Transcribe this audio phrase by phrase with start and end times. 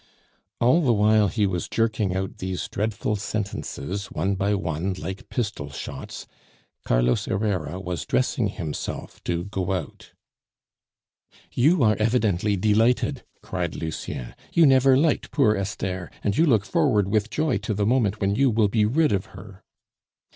[0.59, 5.69] All the while he was jerking out these dreadful sentences, one by one, like pistol
[5.69, 6.25] shots,
[6.85, 10.13] Carlos Herrera was dressing himself to go out.
[11.53, 14.33] "You are evidently delighted," cried Lucien.
[14.51, 18.33] "You never liked poor Esther, and you look forward with joy to the moment when
[18.33, 19.63] you will be rid of her."